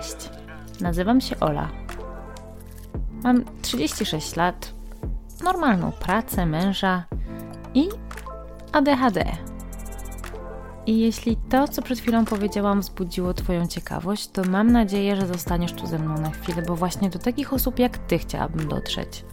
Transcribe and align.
Cześć, 0.00 0.30
nazywam 0.80 1.20
się 1.20 1.40
Ola. 1.40 1.68
Mam 3.22 3.44
36 3.62 4.36
lat, 4.36 4.72
normalną 5.44 5.92
pracę, 5.92 6.46
męża 6.46 7.04
i 7.74 7.88
ADHD. 8.72 9.24
I 10.86 10.98
jeśli 10.98 11.36
to, 11.36 11.68
co 11.68 11.82
przed 11.82 11.98
chwilą 11.98 12.24
powiedziałam, 12.24 12.80
wzbudziło 12.80 13.34
Twoją 13.34 13.66
ciekawość, 13.66 14.28
to 14.28 14.42
mam 14.44 14.72
nadzieję, 14.72 15.16
że 15.16 15.26
zostaniesz 15.26 15.72
tu 15.72 15.86
ze 15.86 15.98
mną 15.98 16.20
na 16.20 16.30
chwilę, 16.30 16.62
bo 16.62 16.76
właśnie 16.76 17.10
do 17.10 17.18
takich 17.18 17.52
osób 17.52 17.78
jak 17.78 17.98
Ty 17.98 18.18
chciałabym 18.18 18.68
dotrzeć. 18.68 19.24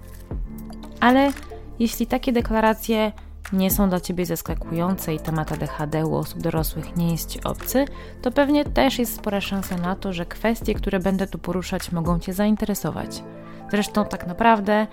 Ale 0.99 1.31
jeśli 1.79 2.07
takie 2.07 2.33
deklaracje 2.33 3.11
nie 3.53 3.71
są 3.71 3.89
dla 3.89 3.99
Ciebie 3.99 4.25
zaskakujące 4.25 5.13
i 5.13 5.19
temat 5.19 5.51
ADHD 5.51 6.05
u 6.05 6.15
osób 6.15 6.41
dorosłych 6.41 6.95
nie 6.95 7.11
jest 7.11 7.29
Ci 7.29 7.43
obcy, 7.43 7.85
to 8.21 8.31
pewnie 8.31 8.65
też 8.65 8.99
jest 8.99 9.15
spora 9.15 9.41
szansa 9.41 9.77
na 9.77 9.95
to, 9.95 10.13
że 10.13 10.25
kwestie, 10.25 10.73
które 10.73 10.99
będę 10.99 11.27
tu 11.27 11.39
poruszać, 11.39 11.91
mogą 11.91 12.19
Cię 12.19 12.33
zainteresować. 12.33 13.23
Zresztą 13.71 14.05
tak 14.05 14.27
naprawdę, 14.27 14.87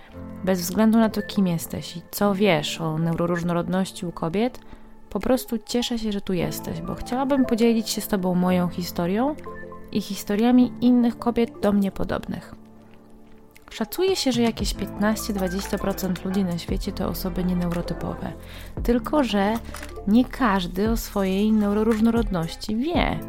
bez 0.44 0.60
względu 0.60 0.98
na 0.98 1.08
to, 1.08 1.22
kim 1.22 1.46
jesteś 1.46 1.96
i 1.96 2.02
co 2.10 2.34
wiesz 2.34 2.80
o 2.80 2.98
neuroróżnorodności 2.98 4.06
u 4.06 4.12
kobiet, 4.12 4.60
po 5.10 5.20
prostu 5.20 5.58
cieszę 5.58 5.98
się, 5.98 6.12
że 6.12 6.20
tu 6.20 6.32
jesteś, 6.32 6.80
bo 6.80 6.94
chciałabym 6.94 7.44
podzielić 7.44 7.90
się 7.90 8.00
z 8.00 8.08
Tobą 8.08 8.34
moją 8.34 8.68
historią 8.68 9.34
i 9.92 10.00
historiami 10.00 10.72
innych 10.80 11.18
kobiet 11.18 11.50
do 11.62 11.72
mnie 11.72 11.92
podobnych. 11.92 12.59
Szacuje 13.70 14.16
się, 14.16 14.32
że 14.32 14.42
jakieś 14.42 14.74
15-20% 14.74 16.24
ludzi 16.24 16.44
na 16.44 16.58
świecie 16.58 16.92
to 16.92 17.08
osoby 17.08 17.44
nieneurotypowe. 17.44 18.32
Tylko, 18.82 19.24
że 19.24 19.54
nie 20.06 20.24
każdy 20.24 20.90
o 20.90 20.96
swojej 20.96 21.52
neuroróżnorodności 21.52 22.76
wie. 22.76 23.20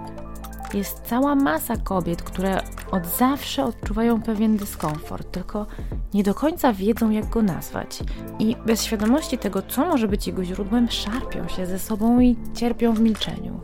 Jest 0.73 1.02
cała 1.02 1.36
masa 1.36 1.78
kobiet, 1.78 2.22
które 2.22 2.62
od 2.92 3.06
zawsze 3.06 3.66
odczuwają 3.66 4.22
pewien 4.22 4.58
dyskomfort, 4.58 5.31
tylko 5.31 5.66
nie 6.14 6.23
do 6.23 6.34
końca 6.34 6.73
wiedzą, 6.73 7.09
jak 7.09 7.30
go 7.30 7.42
nazwać. 7.42 8.00
I 8.39 8.56
bez 8.66 8.84
świadomości 8.84 9.38
tego, 9.38 9.62
co 9.62 9.86
może 9.86 10.08
być 10.08 10.28
jego 10.28 10.44
źródłem, 10.44 10.88
szarpią 10.89 11.47
się 11.47 11.66
ze 11.66 11.80
sobą 11.80 12.19
i 12.19 12.36
cierpią 12.53 12.94
w 12.94 13.00
milczeniu. 13.00 13.62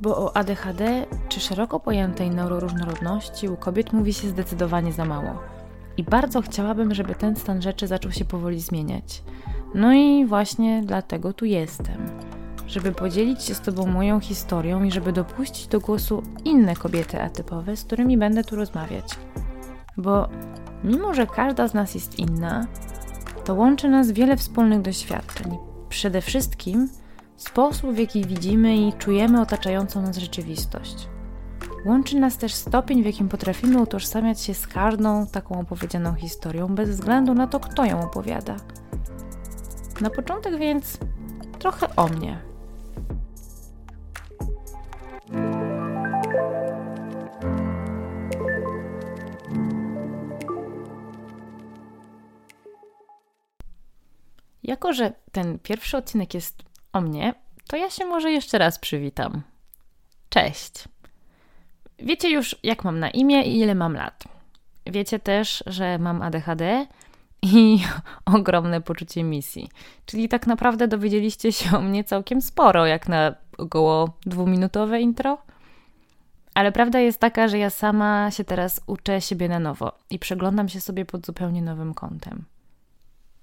Bo 0.00 0.16
o 0.16 0.36
ADHD 0.36 1.06
czy 1.28 1.40
szeroko 1.40 1.80
pojętej 1.80 2.30
neuroróżnorodności 2.30 3.48
u 3.48 3.56
kobiet 3.56 3.92
mówi 3.92 4.14
się 4.14 4.28
zdecydowanie 4.28 4.92
za 4.92 5.04
mało. 5.04 5.55
I 5.96 6.04
bardzo 6.04 6.42
chciałabym, 6.42 6.94
żeby 6.94 7.14
ten 7.14 7.36
stan 7.36 7.62
rzeczy 7.62 7.86
zaczął 7.86 8.12
się 8.12 8.24
powoli 8.24 8.60
zmieniać. 8.60 9.22
No 9.74 9.92
i 9.92 10.26
właśnie 10.26 10.82
dlatego 10.84 11.32
tu 11.32 11.44
jestem. 11.44 12.10
Żeby 12.66 12.92
podzielić 12.92 13.42
się 13.42 13.54
z 13.54 13.60
Tobą 13.60 13.86
moją 13.86 14.20
historią 14.20 14.84
i 14.84 14.92
żeby 14.92 15.12
dopuścić 15.12 15.66
do 15.66 15.80
głosu 15.80 16.22
inne 16.44 16.76
kobiety 16.76 17.22
atypowe, 17.22 17.76
z 17.76 17.84
którymi 17.84 18.18
będę 18.18 18.44
tu 18.44 18.56
rozmawiać. 18.56 19.18
Bo 19.96 20.28
mimo, 20.84 21.14
że 21.14 21.26
każda 21.26 21.68
z 21.68 21.74
nas 21.74 21.94
jest 21.94 22.18
inna, 22.18 22.66
to 23.44 23.54
łączy 23.54 23.88
nas 23.88 24.10
wiele 24.10 24.36
wspólnych 24.36 24.82
doświadczeń. 24.82 25.56
Przede 25.88 26.20
wszystkim 26.20 26.88
sposób, 27.36 27.90
w 27.90 27.98
jaki 27.98 28.24
widzimy 28.24 28.76
i 28.76 28.92
czujemy 28.92 29.40
otaczającą 29.40 30.02
nas 30.02 30.16
rzeczywistość. 30.16 31.08
Łączy 31.86 32.16
nas 32.16 32.36
też 32.36 32.54
stopień, 32.54 33.02
w 33.02 33.06
jakim 33.06 33.28
potrafimy 33.28 33.80
utożsamiać 33.82 34.40
się 34.40 34.54
z 34.54 34.66
każdą 34.66 35.26
taką 35.26 35.60
opowiedzianą 35.60 36.14
historią, 36.14 36.74
bez 36.74 36.90
względu 36.90 37.34
na 37.34 37.46
to, 37.46 37.60
kto 37.60 37.84
ją 37.84 38.00
opowiada. 38.00 38.56
Na 40.00 40.10
początek 40.10 40.58
więc 40.58 40.98
trochę 41.58 41.96
o 41.96 42.08
mnie. 42.08 42.42
Jako, 54.62 54.92
że 54.92 55.12
ten 55.32 55.58
pierwszy 55.58 55.96
odcinek 55.96 56.34
jest 56.34 56.62
o 56.92 57.00
mnie, 57.00 57.34
to 57.66 57.76
ja 57.76 57.90
się 57.90 58.06
może 58.06 58.30
jeszcze 58.30 58.58
raz 58.58 58.78
przywitam. 58.78 59.42
Cześć! 60.28 60.95
Wiecie 61.98 62.30
już, 62.30 62.56
jak 62.62 62.84
mam 62.84 62.98
na 62.98 63.10
imię 63.10 63.42
i 63.42 63.58
ile 63.58 63.74
mam 63.74 63.94
lat. 63.94 64.24
Wiecie 64.86 65.18
też, 65.18 65.64
że 65.66 65.98
mam 65.98 66.22
ADHD 66.22 66.86
i 67.42 67.78
ogromne 68.36 68.80
poczucie 68.80 69.24
misji. 69.24 69.68
Czyli 70.06 70.28
tak 70.28 70.46
naprawdę 70.46 70.88
dowiedzieliście 70.88 71.52
się 71.52 71.76
o 71.76 71.80
mnie 71.80 72.04
całkiem 72.04 72.42
sporo, 72.42 72.86
jak 72.86 73.08
na 73.08 73.34
około 73.58 74.16
dwuminutowe 74.26 75.00
intro. 75.00 75.38
Ale 76.54 76.72
prawda 76.72 77.00
jest 77.00 77.20
taka, 77.20 77.48
że 77.48 77.58
ja 77.58 77.70
sama 77.70 78.30
się 78.30 78.44
teraz 78.44 78.80
uczę 78.86 79.20
siebie 79.20 79.48
na 79.48 79.58
nowo 79.58 79.92
i 80.10 80.18
przeglądam 80.18 80.68
się 80.68 80.80
sobie 80.80 81.04
pod 81.04 81.26
zupełnie 81.26 81.62
nowym 81.62 81.94
kątem. 81.94 82.44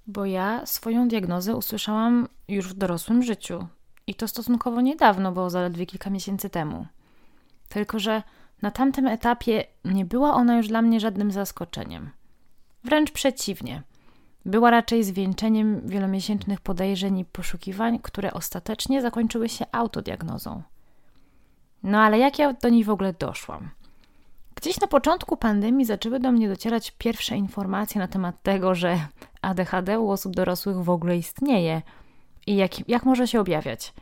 Bo 0.06 0.24
ja 0.24 0.66
swoją 0.66 1.08
diagnozę 1.08 1.56
usłyszałam 1.56 2.28
już 2.48 2.68
w 2.68 2.74
dorosłym 2.74 3.22
życiu. 3.22 3.66
I 4.06 4.14
to 4.14 4.28
stosunkowo 4.28 4.80
niedawno, 4.80 5.32
bo 5.32 5.50
zaledwie 5.50 5.86
kilka 5.86 6.10
miesięcy 6.10 6.50
temu. 6.50 6.86
Tylko, 7.68 7.98
że 7.98 8.22
na 8.64 8.70
tamtym 8.70 9.06
etapie 9.06 9.64
nie 9.84 10.04
była 10.04 10.34
ona 10.34 10.56
już 10.56 10.68
dla 10.68 10.82
mnie 10.82 11.00
żadnym 11.00 11.30
zaskoczeniem. 11.30 12.10
Wręcz 12.84 13.10
przeciwnie. 13.12 13.82
Była 14.44 14.70
raczej 14.70 15.04
zwieńczeniem 15.04 15.88
wielomiesięcznych 15.88 16.60
podejrzeń 16.60 17.18
i 17.18 17.24
poszukiwań, 17.24 17.98
które 18.02 18.32
ostatecznie 18.32 19.02
zakończyły 19.02 19.48
się 19.48 19.64
autodiagnozą. 19.72 20.62
No 21.82 22.00
ale 22.00 22.18
jak 22.18 22.38
ja 22.38 22.52
do 22.52 22.68
niej 22.68 22.84
w 22.84 22.90
ogóle 22.90 23.12
doszłam? 23.12 23.70
Gdzieś 24.54 24.80
na 24.80 24.86
początku 24.86 25.36
pandemii 25.36 25.84
zaczęły 25.84 26.20
do 26.20 26.32
mnie 26.32 26.48
docierać 26.48 26.90
pierwsze 26.90 27.36
informacje 27.36 27.98
na 27.98 28.08
temat 28.08 28.42
tego, 28.42 28.74
że 28.74 28.98
ADHD 29.42 30.00
u 30.00 30.10
osób 30.10 30.34
dorosłych 30.34 30.76
w 30.76 30.90
ogóle 30.90 31.16
istnieje 31.16 31.82
i 32.46 32.56
jak, 32.56 32.88
jak 32.88 33.04
może 33.04 33.28
się 33.28 33.40
objawiać. 33.40 33.92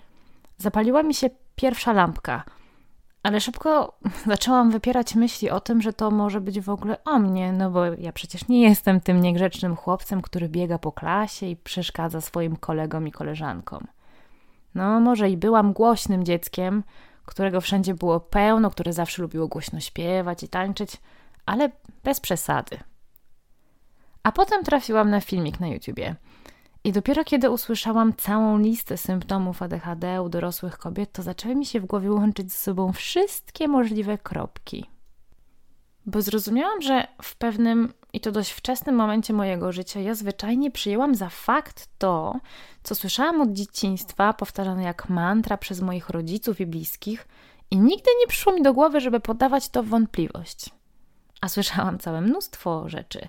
Zapaliła 0.58 1.02
mi 1.02 1.14
się 1.14 1.30
pierwsza 1.56 1.92
lampka– 1.92 2.44
ale 3.22 3.40
szybko 3.40 3.98
zaczęłam 4.26 4.70
wypierać 4.70 5.14
myśli 5.14 5.50
o 5.50 5.60
tym, 5.60 5.82
że 5.82 5.92
to 5.92 6.10
może 6.10 6.40
być 6.40 6.60
w 6.60 6.70
ogóle 6.70 7.04
o 7.04 7.18
mnie, 7.18 7.52
no 7.52 7.70
bo 7.70 7.84
ja 7.84 8.12
przecież 8.12 8.48
nie 8.48 8.62
jestem 8.62 9.00
tym 9.00 9.20
niegrzecznym 9.20 9.76
chłopcem, 9.76 10.22
który 10.22 10.48
biega 10.48 10.78
po 10.78 10.92
klasie 10.92 11.46
i 11.46 11.56
przeszkadza 11.56 12.20
swoim 12.20 12.56
kolegom 12.56 13.08
i 13.08 13.12
koleżankom. 13.12 13.86
No, 14.74 15.00
może 15.00 15.30
i 15.30 15.36
byłam 15.36 15.72
głośnym 15.72 16.24
dzieckiem, 16.24 16.82
którego 17.24 17.60
wszędzie 17.60 17.94
było 17.94 18.20
pełno, 18.20 18.70
które 18.70 18.92
zawsze 18.92 19.22
lubiło 19.22 19.48
głośno 19.48 19.80
śpiewać 19.80 20.42
i 20.42 20.48
tańczyć, 20.48 20.96
ale 21.46 21.70
bez 22.04 22.20
przesady. 22.20 22.78
A 24.22 24.32
potem 24.32 24.64
trafiłam 24.64 25.10
na 25.10 25.20
filmik 25.20 25.60
na 25.60 25.68
YouTubie– 25.68 26.14
i 26.84 26.92
dopiero 26.92 27.24
kiedy 27.24 27.50
usłyszałam 27.50 28.14
całą 28.14 28.58
listę 28.58 28.96
symptomów 28.96 29.62
ADHD 29.62 30.22
u 30.22 30.28
dorosłych 30.28 30.78
kobiet, 30.78 31.12
to 31.12 31.22
zaczęły 31.22 31.54
mi 31.54 31.66
się 31.66 31.80
w 31.80 31.86
głowie 31.86 32.12
łączyć 32.12 32.52
ze 32.52 32.58
sobą 32.58 32.92
wszystkie 32.92 33.68
możliwe 33.68 34.18
kropki. 34.18 34.90
Bo 36.06 36.22
zrozumiałam, 36.22 36.82
że 36.82 37.06
w 37.22 37.36
pewnym 37.36 37.92
i 38.12 38.20
to 38.20 38.32
dość 38.32 38.50
wczesnym 38.50 38.94
momencie 38.94 39.32
mojego 39.32 39.72
życia 39.72 40.00
ja 40.00 40.14
zwyczajnie 40.14 40.70
przyjęłam 40.70 41.14
za 41.14 41.28
fakt 41.28 41.88
to, 41.98 42.40
co 42.82 42.94
słyszałam 42.94 43.40
od 43.40 43.52
dzieciństwa, 43.52 44.32
powtarzane 44.32 44.82
jak 44.82 45.08
mantra 45.08 45.56
przez 45.56 45.80
moich 45.80 46.10
rodziców 46.10 46.60
i 46.60 46.66
bliskich, 46.66 47.28
i 47.70 47.76
nigdy 47.76 48.10
nie 48.20 48.26
przyszło 48.26 48.52
mi 48.52 48.62
do 48.62 48.74
głowy, 48.74 49.00
żeby 49.00 49.20
podawać 49.20 49.68
to 49.68 49.82
w 49.82 49.88
wątpliwość. 49.88 50.70
A 51.40 51.48
słyszałam 51.48 51.98
całe 51.98 52.20
mnóstwo 52.20 52.88
rzeczy, 52.88 53.28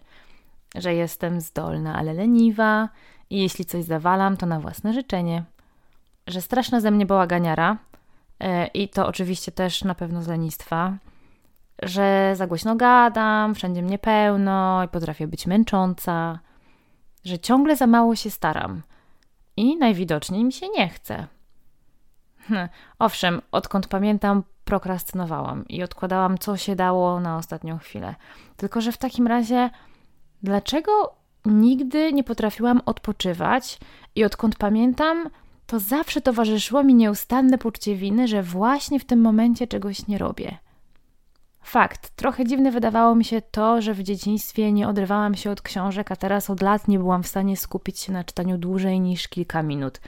że 0.76 0.94
jestem 0.94 1.42
zdolna, 1.42 1.96
ale 1.96 2.14
leniwa, 2.14 2.90
i 3.30 3.42
jeśli 3.42 3.66
coś 3.66 3.84
zawalam, 3.84 4.38
to 4.38 4.46
na 4.46 4.60
własne 4.60 4.94
życzenie. 4.94 5.44
Że 6.28 6.42
straszna 6.42 6.81
ze 6.81 6.92
mnie 6.92 7.06
bałaganiara 7.06 7.78
yy, 8.40 8.48
i 8.68 8.90
to 8.90 9.08
oczywiście 9.08 9.52
też 9.52 9.84
na 9.84 9.96
pewno 9.96 10.22
z 10.24 10.28
lenistwa. 10.28 10.94
Że 11.81 12.34
za 12.36 12.48
głośno 12.48 12.75
gadam, 12.75 13.56
wszędzie 13.56 13.81
mnie 13.81 14.00
pełno 14.00 14.84
i 14.84 14.88
potrafię 14.88 15.28
być 15.28 15.48
męcząca. 15.48 16.40
Że 17.24 17.40
ciągle 17.40 17.75
za 17.75 17.88
mało 17.88 18.16
się 18.16 18.30
staram 18.30 18.81
i 19.58 19.78
najwidoczniej 19.78 20.44
mi 20.44 20.54
się 20.54 20.70
nie 20.70 20.90
chce. 20.90 21.28
Hm, 22.48 22.70
owszem, 23.00 23.42
odkąd 23.52 23.88
pamiętam, 23.88 24.44
prokrastynowałam 24.66 25.68
i 25.68 25.84
odkładałam 25.84 26.38
co 26.38 26.58
się 26.58 26.75
dało 26.75 27.20
na 27.20 27.38
ostatnią 27.38 27.78
chwilę. 27.78 28.16
Tylko, 28.58 28.81
że 28.81 28.92
w 28.92 28.98
takim 28.98 29.28
razie, 29.28 29.70
dlaczego 30.44 31.16
nigdy 31.45 32.13
nie 32.13 32.24
potrafiłam 32.24 32.81
odpoczywać 32.86 33.80
i 34.16 34.24
odkąd 34.24 34.56
pamiętam, 34.56 35.30
to 35.66 35.80
zawsze 35.80 36.22
towarzyszyło 36.22 36.84
mi 36.84 36.95
nieustanne 36.95 37.57
poczucie 37.57 37.95
winy, 37.95 38.28
że 38.28 38.44
właśnie 38.44 39.00
w 39.00 39.06
tym 39.06 39.22
momencie 39.22 39.68
czegoś 39.68 40.07
nie 40.07 40.18
robię. 40.18 40.57
Fakt, 41.63 42.10
trochę 42.10 42.45
dziwne 42.45 42.72
wydawało 42.72 43.16
mi 43.16 43.25
się 43.25 43.42
to, 43.42 43.81
że 43.81 43.94
w 43.94 44.04
dzieciństwie 44.04 44.72
nie 44.72 44.88
odrywałam 44.88 45.36
się 45.36 45.51
od 45.51 45.62
książek, 45.62 46.12
a 46.12 46.16
teraz 46.16 46.50
od 46.50 46.62
lat 46.62 46.88
nie 46.88 47.00
byłam 47.00 47.24
w 47.24 47.28
stanie 47.28 47.57
skupić 47.57 48.00
się 48.00 48.13
na 48.13 48.24
czytaniu 48.24 48.57
dłużej 48.57 49.00
niż 49.00 49.28
kilka 49.28 49.63
minut. 49.63 50.01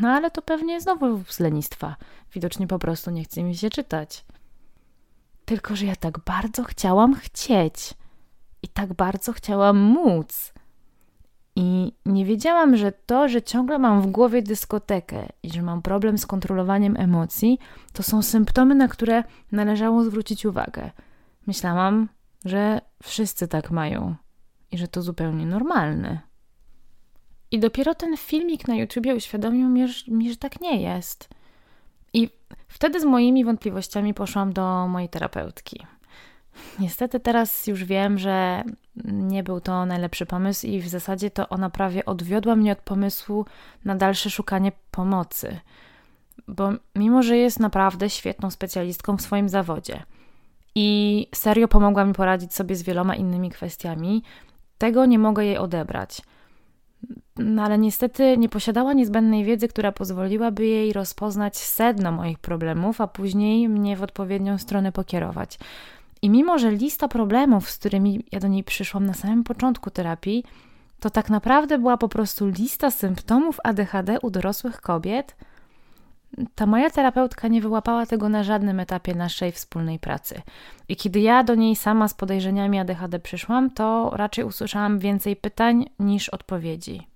No 0.00 0.08
ale 0.08 0.30
to 0.30 0.42
pewnie 0.42 0.80
znowu 0.80 1.24
z 1.28 1.40
lenistwa. 1.40 1.96
Widocznie 2.34 2.66
po 2.66 2.78
prostu 2.78 3.10
nie 3.10 3.24
chce 3.24 3.42
mi 3.42 3.56
się 3.56 3.70
czytać. 3.70 4.24
Tylko, 5.44 5.76
że 5.76 5.86
ja 5.86 5.96
tak 5.96 6.18
bardzo 6.18 6.64
chciałam 6.64 7.14
chcieć 7.14 7.94
i 8.62 8.68
tak 8.68 8.94
bardzo 8.94 9.32
chciałam 9.32 9.78
móc. 9.78 10.52
I 11.56 11.92
nie 12.06 12.24
wiedziałam, 12.24 12.76
że 12.76 12.92
to, 12.92 13.28
że 13.28 13.42
ciągle 13.42 13.78
mam 13.78 14.02
w 14.02 14.06
głowie 14.06 14.42
dyskotekę 14.42 15.28
i 15.42 15.50
że 15.50 15.62
mam 15.62 15.82
problem 15.82 16.18
z 16.18 16.26
kontrolowaniem 16.26 16.96
emocji, 16.96 17.58
to 17.92 18.02
są 18.02 18.22
symptomy, 18.22 18.74
na 18.74 18.88
które 18.88 19.24
należało 19.52 20.04
zwrócić 20.04 20.46
uwagę. 20.46 20.90
Myślałam, 21.46 22.08
że 22.44 22.80
wszyscy 23.02 23.48
tak 23.48 23.70
mają 23.70 24.14
i 24.70 24.78
że 24.78 24.88
to 24.88 25.02
zupełnie 25.02 25.46
normalne. 25.46 26.20
I 27.50 27.58
dopiero 27.60 27.94
ten 27.94 28.16
filmik 28.16 28.68
na 28.68 28.74
YouTubie 28.74 29.14
uświadomił 29.14 29.68
mi, 29.68 29.86
mi, 30.08 30.30
że 30.30 30.36
tak 30.36 30.60
nie 30.60 30.82
jest. 30.82 31.28
I 32.12 32.30
wtedy 32.68 33.00
z 33.00 33.04
moimi 33.04 33.44
wątpliwościami 33.44 34.14
poszłam 34.14 34.52
do 34.52 34.88
mojej 34.88 35.08
terapeutki. 35.08 35.86
Niestety 36.78 37.20
teraz 37.20 37.66
już 37.66 37.84
wiem, 37.84 38.18
że 38.18 38.64
nie 39.04 39.42
był 39.42 39.60
to 39.60 39.86
najlepszy 39.86 40.26
pomysł 40.26 40.66
i 40.66 40.80
w 40.80 40.88
zasadzie 40.88 41.30
to 41.30 41.48
ona 41.48 41.70
prawie 41.70 42.04
odwiodła 42.04 42.56
mnie 42.56 42.72
od 42.72 42.78
pomysłu 42.78 43.46
na 43.84 43.94
dalsze 43.94 44.30
szukanie 44.30 44.72
pomocy. 44.90 45.60
Bo 46.48 46.72
mimo, 46.96 47.22
że 47.22 47.36
jest 47.36 47.60
naprawdę 47.60 48.10
świetną 48.10 48.50
specjalistką 48.50 49.16
w 49.16 49.22
swoim 49.22 49.48
zawodzie 49.48 50.02
i 50.74 51.26
serio 51.34 51.68
pomogła 51.68 52.04
mi 52.04 52.12
poradzić 52.12 52.54
sobie 52.54 52.76
z 52.76 52.82
wieloma 52.82 53.16
innymi 53.16 53.50
kwestiami, 53.50 54.22
tego 54.78 55.06
nie 55.06 55.18
mogę 55.18 55.44
jej 55.44 55.58
odebrać. 55.58 56.22
No 57.36 57.62
ale 57.62 57.78
niestety 57.78 58.38
nie 58.38 58.48
posiadała 58.48 58.92
niezbędnej 58.92 59.44
wiedzy, 59.44 59.68
która 59.68 59.92
pozwoliłaby 59.92 60.66
jej 60.66 60.92
rozpoznać 60.92 61.56
sedno 61.56 62.12
moich 62.12 62.38
problemów, 62.38 63.00
a 63.00 63.06
później 63.06 63.68
mnie 63.68 63.96
w 63.96 64.02
odpowiednią 64.02 64.58
stronę 64.58 64.92
pokierować. 64.92 65.58
I 66.22 66.30
mimo, 66.30 66.58
że 66.58 66.70
lista 66.70 67.08
problemów, 67.08 67.70
z 67.70 67.78
którymi 67.78 68.24
ja 68.32 68.40
do 68.40 68.48
niej 68.48 68.64
przyszłam 68.64 69.06
na 69.06 69.14
samym 69.14 69.44
początku 69.44 69.90
terapii, 69.90 70.44
to 71.00 71.10
tak 71.10 71.30
naprawdę 71.30 71.78
była 71.78 71.96
po 71.96 72.08
prostu 72.08 72.46
lista 72.46 72.90
symptomów 72.90 73.58
ADHD 73.64 74.20
u 74.20 74.30
dorosłych 74.30 74.80
kobiet, 74.80 75.36
ta 76.54 76.66
moja 76.66 76.90
terapeutka 76.90 77.48
nie 77.48 77.60
wyłapała 77.60 78.06
tego 78.06 78.28
na 78.28 78.42
żadnym 78.42 78.80
etapie 78.80 79.14
naszej 79.14 79.52
wspólnej 79.52 79.98
pracy. 79.98 80.42
I 80.88 80.96
kiedy 80.96 81.20
ja 81.20 81.44
do 81.44 81.54
niej 81.54 81.76
sama 81.76 82.08
z 82.08 82.14
podejrzeniami 82.14 82.78
ADHD 82.78 83.18
przyszłam, 83.18 83.70
to 83.70 84.10
raczej 84.14 84.44
usłyszałam 84.44 84.98
więcej 84.98 85.36
pytań 85.36 85.90
niż 85.98 86.28
odpowiedzi. 86.28 87.11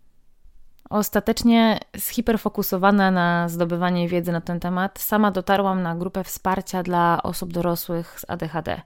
Ostatecznie 0.90 1.80
zhiperfokusowana 1.94 3.10
na 3.10 3.48
zdobywanie 3.48 4.08
wiedzy 4.08 4.32
na 4.32 4.40
ten 4.40 4.60
temat, 4.60 4.98
sama 4.98 5.30
dotarłam 5.30 5.82
na 5.82 5.94
grupę 5.94 6.24
wsparcia 6.24 6.82
dla 6.82 7.22
osób 7.22 7.52
dorosłych 7.52 8.20
z 8.20 8.30
ADHD. 8.30 8.82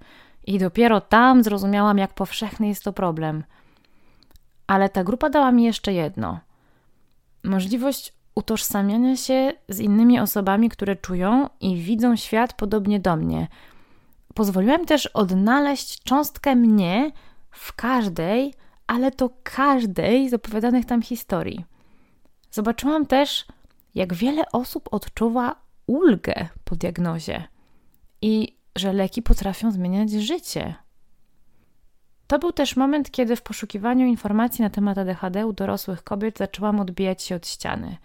I 0.47 0.59
dopiero 0.59 1.01
tam 1.01 1.43
zrozumiałam, 1.43 1.99
jak 1.99 2.15
powszechny 2.15 2.69
jest 2.69 2.85
to 2.85 2.93
problem. 2.93 3.45
Ale 4.67 4.89
ta 4.89 5.05
grupa 5.05 5.31
dała 5.31 5.53
mi 5.53 5.65
jeszcze 5.65 5.93
jedno: 5.93 6.41
możliwość 7.45 8.13
utożsamiania 8.35 9.17
się 9.17 9.53
z 9.69 9.81
innymi 9.81 10.21
osobami, 10.21 10.69
które 10.69 10.97
czują 10.97 11.49
i 11.61 11.77
widzą 11.77 12.17
świat 12.17 12.53
podobnie 12.53 13.01
do 13.01 13.17
mnie. 13.17 13.49
Pozwoliła 14.35 14.79
mi 14.79 14.87
też 14.87 15.07
odnaleźć 15.07 16.03
cząstkę 16.03 16.57
mnie 16.57 17.11
w 17.51 17.73
każdej, 17.73 18.55
ale 18.87 19.11
to 19.11 19.31
każdej 19.43 20.29
z 20.29 20.35
opowiadanych 20.35 20.87
tam 20.87 21.03
historii. 21.03 21.65
Zobaczyłam 22.51 23.07
też, 23.07 23.47
jak 23.95 24.15
wiele 24.15 24.53
osób 24.53 24.89
odczuwa 24.93 25.57
ulgę 25.87 26.49
po 26.65 26.77
diagnozie 26.77 27.45
i 28.23 28.57
że 28.77 28.93
leki 28.93 29.23
potrafią 29.23 29.71
zmieniać 29.71 30.11
życie. 30.11 30.75
To 32.27 32.39
był 32.39 32.53
też 32.53 32.77
moment, 32.77 33.11
kiedy 33.11 33.37
w 33.37 33.43
poszukiwaniu 33.43 34.07
informacji 34.07 34.63
na 34.63 34.71
temat 34.71 34.99
ADHD 34.99 35.47
u 35.47 35.53
dorosłych 35.53 36.05
kobiet 36.05 36.39
zaczęłam 36.39 36.81
odbijać 36.81 37.23
się 37.23 37.35
od 37.35 37.47
ściany. 37.47 37.97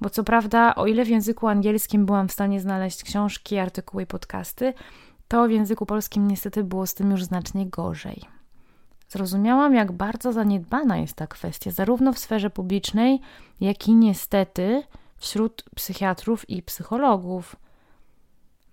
Bo 0.00 0.10
co 0.10 0.24
prawda, 0.24 0.74
o 0.74 0.86
ile 0.86 1.04
w 1.04 1.08
języku 1.08 1.48
angielskim 1.48 2.06
byłam 2.06 2.28
w 2.28 2.32
stanie 2.32 2.60
znaleźć 2.60 3.04
książki, 3.04 3.58
artykuły 3.58 4.02
i 4.02 4.06
podcasty, 4.06 4.74
to 5.28 5.48
w 5.48 5.50
języku 5.50 5.86
polskim 5.86 6.28
niestety 6.28 6.64
było 6.64 6.86
z 6.86 6.94
tym 6.94 7.10
już 7.10 7.24
znacznie 7.24 7.66
gorzej. 7.66 8.22
Zrozumiałam, 9.12 9.74
jak 9.74 9.92
bardzo 9.92 10.32
zaniedbana 10.32 10.96
jest 10.96 11.14
ta 11.14 11.26
kwestia, 11.26 11.70
zarówno 11.70 12.12
w 12.12 12.18
sferze 12.18 12.50
publicznej, 12.50 13.20
jak 13.60 13.88
i 13.88 13.94
niestety 13.94 14.82
wśród 15.16 15.64
psychiatrów 15.74 16.50
i 16.50 16.62
psychologów. 16.62 17.56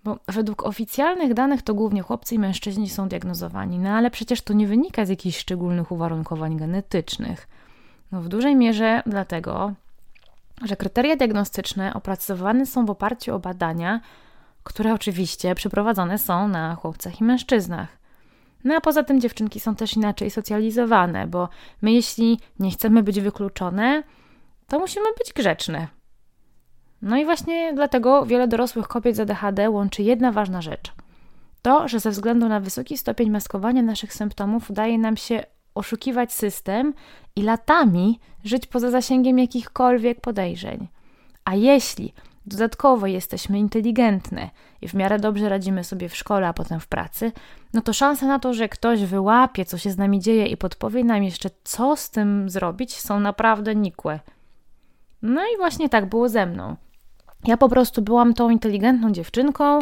Bo 0.04 0.18
według 0.28 0.66
oficjalnych 0.66 1.34
danych 1.34 1.62
to 1.62 1.74
głównie 1.74 2.02
chłopcy 2.02 2.34
i 2.34 2.38
mężczyźni 2.38 2.88
są 2.88 3.08
diagnozowani, 3.08 3.78
no 3.78 3.90
ale 3.90 4.10
przecież 4.10 4.42
to 4.42 4.52
nie 4.52 4.66
wynika 4.66 5.04
z 5.04 5.08
jakichś 5.08 5.38
szczególnych 5.38 5.92
uwarunkowań 5.92 6.56
genetycznych. 6.56 7.48
No 8.12 8.20
w 8.20 8.28
dużej 8.28 8.56
mierze 8.56 9.02
dlatego, 9.06 9.72
że 10.62 10.76
kryteria 10.76 11.16
diagnostyczne 11.16 11.94
opracowywane 11.94 12.66
są 12.66 12.86
w 12.86 12.90
oparciu 12.90 13.34
o 13.34 13.38
badania, 13.38 14.00
które 14.64 14.94
oczywiście 14.94 15.54
przeprowadzone 15.54 16.18
są 16.18 16.48
na 16.48 16.74
chłopcach 16.74 17.20
i 17.20 17.24
mężczyznach. 17.24 17.99
No 18.64 18.74
a 18.74 18.80
poza 18.80 19.02
tym 19.02 19.20
dziewczynki 19.20 19.60
są 19.60 19.74
też 19.74 19.96
inaczej 19.96 20.30
socjalizowane, 20.30 21.26
bo 21.26 21.48
my 21.82 21.92
jeśli 21.92 22.38
nie 22.58 22.70
chcemy 22.70 23.02
być 23.02 23.20
wykluczone, 23.20 24.02
to 24.66 24.78
musimy 24.78 25.06
być 25.18 25.32
grzeczne. 25.32 25.88
No 27.02 27.16
i 27.16 27.24
właśnie 27.24 27.72
dlatego 27.74 28.26
wiele 28.26 28.48
dorosłych 28.48 28.88
kobiet 28.88 29.16
z 29.16 29.20
ADHD 29.20 29.70
łączy 29.70 30.02
jedna 30.02 30.32
ważna 30.32 30.62
rzecz. 30.62 30.92
To, 31.62 31.88
że 31.88 32.00
ze 32.00 32.10
względu 32.10 32.48
na 32.48 32.60
wysoki 32.60 32.98
stopień 32.98 33.30
maskowania 33.30 33.82
naszych 33.82 34.14
symptomów 34.14 34.70
udaje 34.70 34.98
nam 34.98 35.16
się 35.16 35.42
oszukiwać 35.74 36.32
system 36.32 36.94
i 37.36 37.42
latami 37.42 38.20
żyć 38.44 38.66
poza 38.66 38.90
zasięgiem 38.90 39.38
jakichkolwiek 39.38 40.20
podejrzeń. 40.20 40.88
A 41.44 41.54
jeśli 41.54 42.12
dodatkowo 42.46 43.06
jesteśmy 43.06 43.58
inteligentne 43.58 44.50
i 44.80 44.88
w 44.88 44.94
miarę 44.94 45.18
dobrze 45.18 45.48
radzimy 45.48 45.84
sobie 45.84 46.08
w 46.08 46.16
szkole, 46.16 46.48
a 46.48 46.52
potem 46.52 46.80
w 46.80 46.86
pracy, 46.86 47.32
no 47.72 47.80
to 47.80 47.92
szanse 47.92 48.26
na 48.26 48.38
to, 48.38 48.54
że 48.54 48.68
ktoś 48.68 49.04
wyłapie, 49.04 49.64
co 49.64 49.78
się 49.78 49.90
z 49.90 49.98
nami 49.98 50.20
dzieje 50.20 50.46
i 50.46 50.56
podpowie 50.56 51.04
nam 51.04 51.22
jeszcze, 51.22 51.50
co 51.64 51.96
z 51.96 52.10
tym 52.10 52.50
zrobić, 52.50 53.00
są 53.00 53.20
naprawdę 53.20 53.74
nikłe. 53.74 54.20
No 55.22 55.42
i 55.54 55.56
właśnie 55.56 55.88
tak 55.88 56.08
było 56.08 56.28
ze 56.28 56.46
mną. 56.46 56.76
Ja 57.44 57.56
po 57.56 57.68
prostu 57.68 58.02
byłam 58.02 58.34
tą 58.34 58.50
inteligentną 58.50 59.12
dziewczynką, 59.12 59.78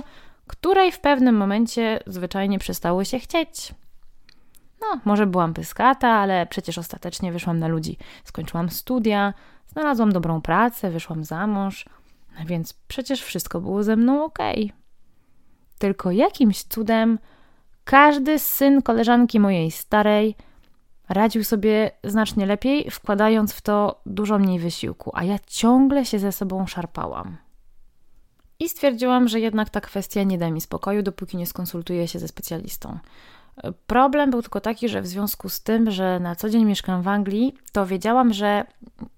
której 0.47 0.93
w 0.93 1.01
pewnym 1.01 1.37
momencie 1.37 2.01
zwyczajnie 2.07 2.59
przestało 2.59 3.05
się 3.05 3.19
chcieć. 3.19 3.75
No, 4.81 5.01
może 5.05 5.27
byłam 5.27 5.55
pyskata, 5.55 6.09
ale 6.09 6.47
przecież 6.47 6.79
ostatecznie 6.79 7.33
wyszłam 7.33 7.59
na 7.59 7.69
ludzi. 7.69 7.97
Skończyłam 8.25 8.69
studia, 8.69 9.35
znalazłam 9.67 10.13
dobrą 10.13 10.41
pracę, 10.41 10.91
wyszłam 10.91 11.25
za 11.25 11.47
mąż, 11.47 11.85
więc 12.47 12.73
przecież 12.73 13.23
wszystko 13.23 13.61
było 13.61 13.83
ze 13.83 13.97
mną 13.97 14.25
ok. 14.25 14.39
Tylko 15.79 16.11
jakimś 16.11 16.63
cudem 16.63 17.19
każdy 17.85 18.39
syn 18.39 18.83
koleżanki 18.83 19.41
mojej 19.41 19.71
starej 19.71 20.37
radził 21.09 21.45
sobie 21.45 21.91
znacznie 22.05 22.47
lepiej, 22.47 22.91
wkładając 22.91 23.53
w 23.53 23.61
to 23.61 24.01
dużo 24.07 24.39
mniej 24.39 24.59
wysiłku, 24.59 25.11
a 25.15 25.25
ja 25.25 25.39
ciągle 25.47 26.05
się 26.05 26.19
ze 26.19 26.33
sobą 26.33 26.67
szarpałam. 26.67 27.37
I 28.61 28.69
stwierdziłam, 28.69 29.29
że 29.29 29.41
jednak 29.41 29.71
ta 29.71 29.81
kwestia 29.81 30.23
nie 30.23 30.39
da 30.39 30.51
mi 30.51 30.61
spokoju, 30.61 31.03
dopóki 31.03 31.37
nie 31.37 31.47
skonsultuję 31.47 32.09
się 32.09 32.19
ze 32.19 32.29
specjalistą. 32.29 32.99
Problem 33.87 34.31
był 34.31 34.43
tylko 34.43 34.61
taki, 34.61 34.89
że 34.89 35.03
w 35.03 35.07
związku 35.07 35.49
z 35.49 35.61
tym, 35.63 35.91
że 35.91 36.21
na 36.21 36.37
co 36.37 36.51
dzień 36.51 36.65
mieszkam 36.65 37.03
w 37.03 37.09
Anglii, 37.09 37.55
to 37.73 37.87
wiedziałam, 37.87 38.33
że 38.33 38.65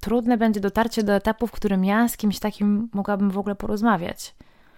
trudne 0.00 0.36
będzie 0.36 0.60
dotarcie 0.60 1.02
do 1.02 1.12
etapu, 1.12 1.46
w 1.46 1.52
którym 1.52 1.84
ja 1.84 2.08
z 2.08 2.16
kimś 2.16 2.38
takim 2.38 2.88
mogłabym 2.92 3.30
w 3.30 3.38
ogóle 3.38 3.54
porozmawiać. 3.54 4.34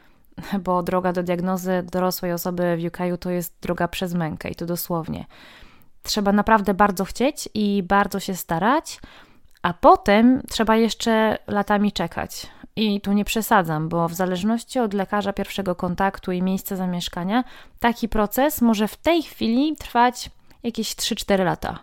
Bo 0.64 0.82
droga 0.82 1.12
do 1.12 1.22
diagnozy 1.22 1.84
dorosłej 1.92 2.32
osoby 2.32 2.76
w 2.76 2.84
UK 2.84 2.98
to 3.20 3.30
jest 3.30 3.54
droga 3.60 3.88
przez 3.88 4.14
mękę 4.14 4.50
i 4.50 4.54
to 4.54 4.66
dosłownie. 4.66 5.26
Trzeba 6.02 6.32
naprawdę 6.32 6.74
bardzo 6.74 7.04
chcieć 7.04 7.48
i 7.54 7.82
bardzo 7.82 8.20
się 8.20 8.34
starać, 8.34 9.00
a 9.62 9.74
potem 9.74 10.42
trzeba 10.48 10.76
jeszcze 10.76 11.38
latami 11.46 11.92
czekać. 11.92 12.46
I 12.76 13.00
tu 13.00 13.12
nie 13.12 13.24
przesadzam, 13.24 13.88
bo 13.88 14.08
w 14.08 14.14
zależności 14.14 14.78
od 14.78 14.94
lekarza 14.94 15.32
pierwszego 15.32 15.74
kontaktu 15.74 16.32
i 16.32 16.42
miejsca 16.42 16.76
zamieszkania, 16.76 17.44
taki 17.80 18.08
proces 18.08 18.62
może 18.62 18.88
w 18.88 18.96
tej 18.96 19.22
chwili 19.22 19.76
trwać 19.76 20.30
jakieś 20.62 20.94
3-4 20.94 21.44
lata. 21.44 21.78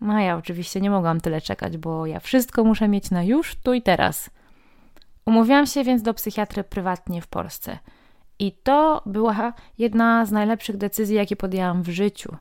No 0.00 0.18
ja 0.20 0.36
oczywiście 0.36 0.80
nie 0.80 0.90
mogłam 0.90 1.20
tyle 1.20 1.40
czekać, 1.40 1.76
bo 1.76 2.06
ja 2.06 2.20
wszystko 2.20 2.64
muszę 2.64 2.88
mieć 2.88 3.10
na 3.10 3.22
już, 3.22 3.54
tu 3.54 3.74
i 3.74 3.82
teraz. 3.82 4.30
Umówiłam 5.26 5.66
się 5.66 5.84
więc 5.84 6.02
do 6.02 6.14
psychiatry 6.14 6.64
prywatnie 6.64 7.22
w 7.22 7.26
Polsce. 7.26 7.78
I 8.38 8.52
to 8.52 9.02
była 9.06 9.52
jedna 9.78 10.26
z 10.26 10.32
najlepszych 10.32 10.76
decyzji, 10.76 11.16
jakie 11.16 11.36
podjęłam 11.36 11.82
w 11.82 11.88
życiu. 11.88 12.36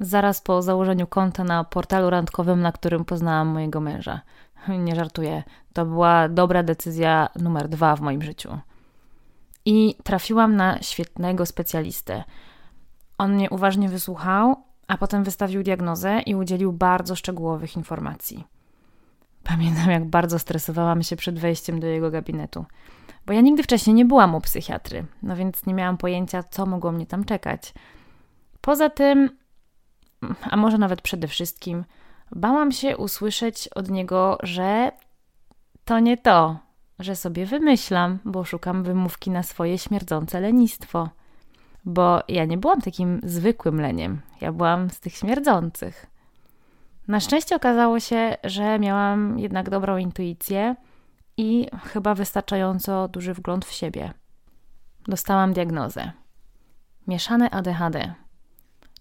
Zaraz 0.00 0.40
po 0.40 0.62
założeniu 0.62 1.06
konta 1.06 1.44
na 1.44 1.64
portalu 1.64 2.10
randkowym, 2.10 2.60
na 2.60 2.72
którym 2.72 3.04
poznałam 3.04 3.48
mojego 3.48 3.80
męża. 3.80 4.20
Nie 4.84 4.94
żartuję. 4.94 5.42
To 5.72 5.86
była 5.86 6.28
dobra 6.28 6.62
decyzja 6.62 7.28
numer 7.36 7.68
dwa 7.68 7.96
w 7.96 8.00
moim 8.00 8.22
życiu. 8.22 8.58
i 9.64 9.94
trafiłam 10.04 10.56
na 10.56 10.82
świetnego 10.82 11.46
specjalistę. 11.46 12.24
On 13.18 13.34
mnie 13.34 13.50
uważnie 13.50 13.88
wysłuchał, 13.88 14.56
a 14.88 14.98
potem 14.98 15.24
wystawił 15.24 15.62
diagnozę 15.62 16.20
i 16.26 16.34
udzielił 16.34 16.72
bardzo 16.72 17.16
szczegółowych 17.16 17.76
informacji. 17.76 18.44
Pamiętam, 19.44 19.90
jak 19.90 20.04
bardzo 20.04 20.38
stresowałam 20.38 21.02
się 21.02 21.16
przed 21.16 21.38
wejściem 21.38 21.80
do 21.80 21.86
jego 21.86 22.10
gabinetu, 22.10 22.64
bo 23.26 23.32
ja 23.32 23.40
nigdy 23.40 23.62
wcześniej 23.62 23.94
nie 23.94 24.04
byłam 24.04 24.34
u 24.34 24.40
psychiatry, 24.40 25.04
no 25.22 25.36
więc 25.36 25.66
nie 25.66 25.74
miałam 25.74 25.96
pojęcia, 25.96 26.42
co 26.42 26.66
mogło 26.66 26.92
mnie 26.92 27.06
tam 27.06 27.24
czekać. 27.24 27.74
Poza 28.60 28.90
tym, 28.90 29.30
a 30.50 30.56
może 30.56 30.78
nawet 30.78 31.02
przede 31.02 31.28
wszystkim, 31.28 31.84
bałam 32.32 32.72
się 32.72 32.96
usłyszeć 32.96 33.68
od 33.68 33.90
niego, 33.90 34.38
że 34.42 34.92
to 35.84 36.00
nie 36.00 36.16
to, 36.16 36.58
że 36.98 37.16
sobie 37.16 37.46
wymyślam, 37.46 38.18
bo 38.24 38.44
szukam 38.44 38.82
wymówki 38.82 39.30
na 39.30 39.42
swoje 39.42 39.78
śmierdzące 39.78 40.40
lenistwo. 40.40 41.08
Bo 41.84 42.20
ja 42.28 42.44
nie 42.44 42.58
byłam 42.58 42.80
takim 42.80 43.20
zwykłym 43.24 43.80
leniem, 43.80 44.20
ja 44.40 44.52
byłam 44.52 44.90
z 44.90 45.00
tych 45.00 45.14
śmierdzących. 45.14 46.06
Na 47.08 47.20
szczęście 47.20 47.56
okazało 47.56 48.00
się, 48.00 48.36
że 48.44 48.78
miałam 48.78 49.38
jednak 49.38 49.70
dobrą 49.70 49.96
intuicję 49.96 50.76
i 51.36 51.66
chyba 51.84 52.14
wystarczająco 52.14 53.08
duży 53.08 53.34
wgląd 53.34 53.64
w 53.64 53.72
siebie. 53.72 54.12
Dostałam 55.08 55.52
diagnozę. 55.52 56.12
Mieszane 57.06 57.50
ADHD, 57.50 58.14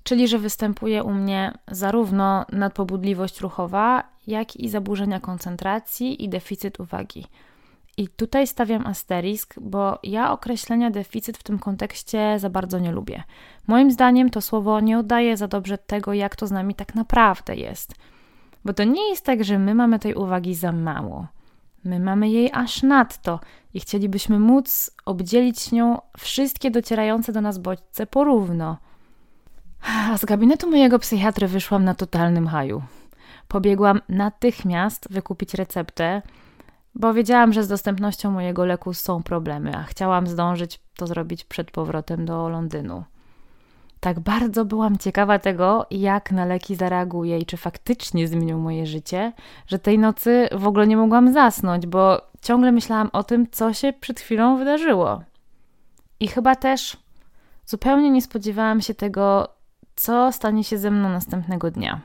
czyli 0.03 0.27
że 0.27 0.39
występuje 0.39 1.03
u 1.03 1.13
mnie 1.13 1.53
zarówno 1.71 2.45
nadpobudliwość 2.51 3.41
ruchowa, 3.41 4.03
jak 4.27 4.55
i 4.55 4.69
zaburzenia 4.69 5.19
koncentracji 5.19 6.23
i 6.23 6.29
deficyt 6.29 6.79
uwagi. 6.79 7.25
I 7.97 8.07
tutaj 8.07 8.47
stawiam 8.47 8.87
asterisk, 8.87 9.55
bo 9.61 9.99
ja 10.03 10.31
określenia 10.31 10.91
deficyt 10.91 11.37
w 11.37 11.43
tym 11.43 11.59
kontekście 11.59 12.39
za 12.39 12.49
bardzo 12.49 12.79
nie 12.79 12.91
lubię. 12.91 13.23
Moim 13.67 13.91
zdaniem 13.91 14.29
to 14.29 14.41
słowo 14.41 14.79
nie 14.79 14.99
oddaje 14.99 15.37
za 15.37 15.47
dobrze 15.47 15.77
tego, 15.77 16.13
jak 16.13 16.35
to 16.35 16.47
z 16.47 16.51
nami 16.51 16.75
tak 16.75 16.95
naprawdę 16.95 17.55
jest. 17.55 17.95
Bo 18.65 18.73
to 18.73 18.83
nie 18.83 19.09
jest 19.09 19.25
tak, 19.25 19.43
że 19.43 19.59
my 19.59 19.75
mamy 19.75 19.99
tej 19.99 20.15
uwagi 20.15 20.55
za 20.55 20.71
mało. 20.71 21.27
My 21.83 21.99
mamy 21.99 22.29
jej 22.29 22.49
aż 22.53 22.83
nadto 22.83 23.39
i 23.73 23.79
chcielibyśmy 23.79 24.39
móc 24.39 24.91
obdzielić 25.05 25.71
nią 25.71 25.97
wszystkie 26.17 26.71
docierające 26.71 27.33
do 27.33 27.41
nas 27.41 27.57
bodźce 27.57 28.07
porówno. 28.07 28.77
A 29.87 30.17
z 30.17 30.25
gabinetu 30.25 30.69
mojego 30.69 30.99
psychiatry 30.99 31.47
wyszłam 31.47 31.83
na 31.83 31.95
totalnym 31.95 32.47
haju. 32.47 32.81
Pobiegłam 33.47 34.01
natychmiast 34.09 35.07
wykupić 35.09 35.53
receptę, 35.53 36.21
bo 36.95 37.13
wiedziałam, 37.13 37.53
że 37.53 37.63
z 37.63 37.67
dostępnością 37.67 38.31
mojego 38.31 38.65
leku 38.65 38.93
są 38.93 39.23
problemy, 39.23 39.75
a 39.75 39.83
chciałam 39.83 40.27
zdążyć 40.27 40.79
to 40.95 41.07
zrobić 41.07 41.43
przed 41.43 41.71
powrotem 41.71 42.25
do 42.25 42.49
Londynu. 42.49 43.03
Tak 43.99 44.19
bardzo 44.19 44.65
byłam 44.65 44.97
ciekawa 44.97 45.39
tego, 45.39 45.85
jak 45.91 46.31
na 46.31 46.45
leki 46.45 46.75
zareaguję 46.75 47.39
i 47.39 47.45
czy 47.45 47.57
faktycznie 47.57 48.27
zmienią 48.27 48.59
moje 48.59 48.85
życie, 48.85 49.33
że 49.67 49.79
tej 49.79 49.99
nocy 49.99 50.49
w 50.51 50.67
ogóle 50.67 50.87
nie 50.87 50.97
mogłam 50.97 51.33
zasnąć, 51.33 51.87
bo 51.87 52.21
ciągle 52.41 52.71
myślałam 52.71 53.09
o 53.13 53.23
tym, 53.23 53.47
co 53.51 53.73
się 53.73 53.93
przed 53.93 54.19
chwilą 54.19 54.57
wydarzyło. 54.57 55.21
I 56.19 56.27
chyba 56.27 56.55
też 56.55 56.97
zupełnie 57.65 58.09
nie 58.09 58.21
spodziewałam 58.21 58.81
się 58.81 58.93
tego, 58.93 59.47
co 59.95 60.31
stanie 60.31 60.63
się 60.63 60.77
ze 60.77 60.91
mną 60.91 61.09
następnego 61.09 61.71
dnia. 61.71 62.01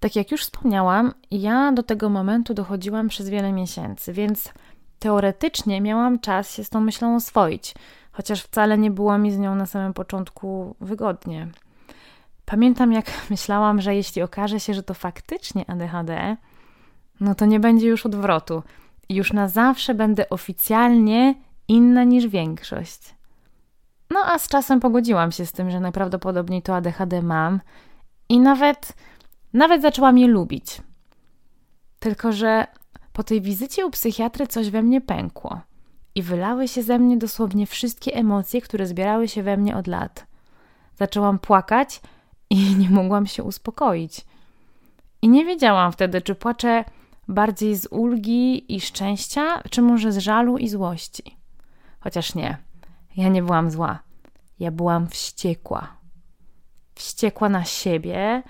Tak 0.00 0.16
jak 0.16 0.30
już 0.30 0.42
wspomniałam, 0.42 1.14
ja 1.30 1.72
do 1.72 1.82
tego 1.82 2.08
momentu 2.08 2.54
dochodziłam 2.54 3.08
przez 3.08 3.28
wiele 3.28 3.52
miesięcy, 3.52 4.12
więc 4.12 4.52
teoretycznie 4.98 5.80
miałam 5.80 6.18
czas 6.18 6.54
się 6.54 6.64
z 6.64 6.70
tą 6.70 6.80
myślą 6.80 7.16
oswoić, 7.16 7.74
chociaż 8.12 8.42
wcale 8.42 8.78
nie 8.78 8.90
było 8.90 9.18
mi 9.18 9.32
z 9.32 9.38
nią 9.38 9.54
na 9.54 9.66
samym 9.66 9.94
początku 9.94 10.76
wygodnie. 10.80 11.48
Pamiętam, 12.44 12.92
jak 12.92 13.06
myślałam, 13.30 13.80
że 13.80 13.94
jeśli 13.94 14.22
okaże 14.22 14.60
się, 14.60 14.74
że 14.74 14.82
to 14.82 14.94
faktycznie 14.94 15.70
ADHD, 15.70 16.36
no 17.20 17.34
to 17.34 17.46
nie 17.46 17.60
będzie 17.60 17.88
już 17.88 18.06
odwrotu 18.06 18.62
już 19.08 19.32
na 19.32 19.48
zawsze 19.48 19.94
będę 19.94 20.28
oficjalnie 20.28 21.34
inna 21.68 22.04
niż 22.04 22.26
większość. 22.26 23.14
No 24.10 24.20
a 24.26 24.38
z 24.38 24.48
czasem 24.48 24.80
pogodziłam 24.80 25.32
się 25.32 25.46
z 25.46 25.52
tym, 25.52 25.70
że 25.70 25.80
najprawdopodobniej 25.80 26.62
to 26.62 26.76
ADHD 26.76 27.22
mam 27.22 27.60
i 28.28 28.40
nawet 28.40 28.92
nawet 29.52 29.82
zaczęłam 29.82 30.18
je 30.18 30.28
lubić. 30.28 30.82
Tylko, 31.98 32.32
że 32.32 32.66
po 33.12 33.22
tej 33.22 33.40
wizycie 33.40 33.86
u 33.86 33.90
psychiatry 33.90 34.46
coś 34.46 34.70
we 34.70 34.82
mnie 34.82 35.00
pękło 35.00 35.60
i 36.14 36.22
wylały 36.22 36.68
się 36.68 36.82
ze 36.82 36.98
mnie 36.98 37.16
dosłownie 37.16 37.66
wszystkie 37.66 38.14
emocje, 38.14 38.60
które 38.60 38.86
zbierały 38.86 39.28
się 39.28 39.42
we 39.42 39.56
mnie 39.56 39.76
od 39.76 39.86
lat. 39.86 40.26
Zaczęłam 40.96 41.38
płakać 41.38 42.00
i 42.50 42.56
nie 42.80 42.90
mogłam 42.90 43.26
się 43.26 43.42
uspokoić. 43.42 44.24
I 45.22 45.28
nie 45.28 45.44
wiedziałam 45.44 45.92
wtedy, 45.92 46.22
czy 46.22 46.34
płaczę 46.34 46.84
bardziej 47.28 47.76
z 47.76 47.86
ulgi 47.90 48.74
i 48.74 48.80
szczęścia, 48.80 49.62
czy 49.70 49.82
może 49.82 50.12
z 50.12 50.18
żalu 50.18 50.58
i 50.58 50.68
złości. 50.68 51.36
Chociaż 52.00 52.34
nie, 52.34 52.58
ja 53.18 53.28
nie 53.28 53.42
byłam 53.42 53.70
zła. 53.70 53.98
Ja 54.58 54.70
byłam 54.70 55.08
wściekła. 55.08 55.96
Wściekła 56.94 57.48
na 57.48 57.64
siebie, 57.64 58.42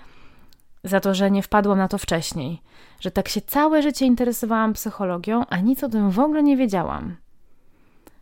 za 0.83 0.99
to, 0.99 1.13
że 1.13 1.31
nie 1.31 1.43
wpadłam 1.43 1.77
na 1.77 1.87
to 1.87 1.97
wcześniej, 1.97 2.61
że 2.99 3.11
tak 3.11 3.29
się 3.29 3.41
całe 3.41 3.81
życie 3.81 4.05
interesowałam 4.05 4.73
psychologią, 4.73 5.45
a 5.45 5.57
nic 5.57 5.83
o 5.83 5.89
tym 5.89 6.11
w 6.11 6.19
ogóle 6.19 6.43
nie 6.43 6.57
wiedziałam. 6.57 7.15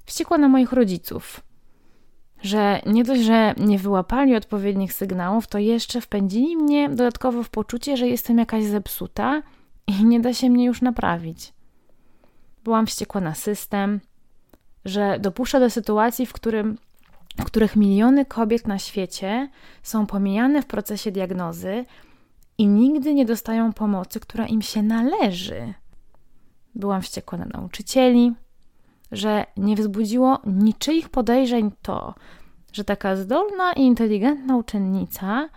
Wściekła 0.05 0.37
na 0.37 0.47
moich 0.47 0.73
rodziców, 0.73 1.41
że 2.41 2.81
nie 2.85 3.03
dość, 3.03 3.21
że 3.21 3.53
nie 3.57 3.79
wyłapali 3.79 4.35
odpowiednich 4.35 4.93
sygnałów, 4.93 5.47
to 5.47 5.57
jeszcze 5.57 6.01
wpędzili 6.01 6.57
mnie 6.57 6.89
dodatkowo 6.89 7.43
w 7.43 7.49
poczucie, 7.49 7.97
że 7.97 8.07
jestem 8.07 8.37
jakaś 8.37 8.63
zepsuta 8.63 9.41
i 9.87 10.05
nie 10.05 10.19
da 10.19 10.33
się 10.33 10.49
mnie 10.49 10.65
już 10.65 10.81
naprawić. 10.81 11.53
Byłam 12.63 12.87
wściekła 12.87 13.21
na 13.21 13.35
system, 13.35 13.99
że 14.87 15.19
dopuszcza 15.19 15.59
do 15.59 15.69
sytuacji, 15.69 16.25
w 16.25 16.33
którym 16.33 16.77
w 17.39 17.43
których 17.43 17.75
miliony 17.75 18.25
kobiet 18.25 18.67
na 18.67 18.79
świecie 18.79 19.49
są 19.83 20.05
pomijane 20.05 20.61
w 20.61 20.65
procesie 20.65 21.11
diagnozy, 21.11 21.85
i 22.57 22.67
nigdy 22.67 23.13
nie 23.13 23.25
dostają 23.25 23.73
pomocy, 23.73 24.19
która 24.19 24.45
im 24.45 24.61
się 24.61 24.83
należy. 24.83 25.73
Byłam 26.75 27.01
wściekła 27.01 27.37
na 27.37 27.45
nauczycieli, 27.45 28.33
że 29.11 29.45
nie 29.57 29.75
wzbudziło 29.75 30.39
niczyich 30.45 31.09
podejrzeń 31.09 31.71
to, 31.81 32.15
że 32.73 32.83
taka 32.83 33.15
zdolna 33.15 33.73
i 33.73 33.81
inteligentna 33.81 34.57
uczennica 34.57 35.49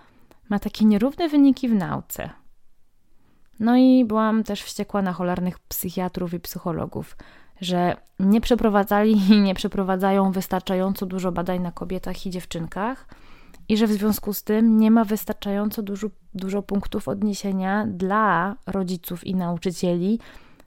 ma 0.48 0.58
takie 0.58 0.84
nierówne 0.84 1.28
wyniki 1.28 1.68
w 1.68 1.74
nauce. 1.74 2.30
No 3.60 3.76
i 3.76 4.04
byłam 4.04 4.44
też 4.44 4.62
wściekła 4.62 5.02
na 5.02 5.12
cholernych 5.12 5.58
psychiatrów 5.58 6.34
i 6.34 6.40
psychologów, 6.40 7.16
że 7.60 7.96
nie 8.20 8.40
przeprowadzali 8.40 9.32
i 9.32 9.40
nie 9.40 9.54
przeprowadzają 9.54 10.32
wystarczająco 10.32 11.06
dużo 11.06 11.32
badań 11.32 11.60
na 11.60 11.72
kobietach 11.72 12.26
i 12.26 12.30
dziewczynkach 12.30 13.06
i 13.68 13.76
że 13.76 13.86
w 13.86 13.92
związku 13.92 14.32
z 14.32 14.42
tym 14.42 14.78
nie 14.78 14.90
ma 14.90 15.04
wystarczająco 15.04 15.82
dużo, 15.82 16.08
dużo 16.34 16.62
punktów 16.62 17.08
odniesienia 17.08 17.86
dla 17.86 18.56
rodziców 18.66 19.26
i 19.26 19.34
nauczycieli, 19.34 20.18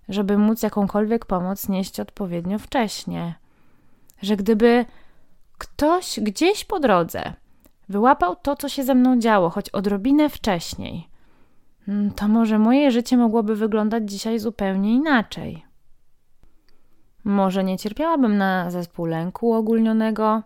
żeby 0.10 0.38
móc 0.38 0.64
jakąkolwiek 0.64 1.26
pomoc 1.26 1.70
nieść 1.70 2.00
odpowiednio 2.00 2.60
wcześnie. 2.60 3.36
Że 4.22 4.38
gdyby 4.38 4.86
ktoś 5.58 6.20
gdzieś 6.20 6.66
po 6.66 6.80
drodze 6.80 7.34
wyłapał 7.90 8.36
to, 8.36 8.56
co 8.56 8.70
się 8.70 8.84
ze 8.84 8.96
mną 8.96 9.20
działo, 9.20 9.50
choć 9.50 9.70
odrobinę 9.70 10.30
wcześniej, 10.30 11.08
mm, 11.88 12.12
to 12.12 12.28
może 12.28 12.60
moje 12.60 12.92
życie 12.92 13.18
mogłoby 13.18 13.56
wyglądać 13.56 14.12
dzisiaj 14.12 14.40
zupełnie 14.40 14.94
inaczej. 14.94 15.73
Może 17.24 17.64
nie 17.64 17.78
cierpiałabym 17.78 18.38
na 18.38 18.72
zespół 18.72 19.06
lęku 19.06 19.54
ogólnionego, 19.54 20.44